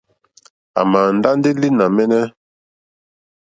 À 0.79 0.81
màà 0.91 1.13
ndá 1.17 1.29
ndí 1.37 1.49
línì 1.61 1.85
mɛ́ɛ́nɛ́. 1.95 2.23